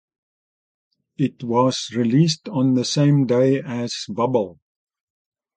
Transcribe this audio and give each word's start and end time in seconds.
It 1.19 1.43
was 1.43 1.91
released 1.95 2.49
on 2.49 2.73
the 2.73 2.83
same 2.85 3.27
day 3.27 3.61
as 3.61 4.05
"Bubble". 4.09 4.57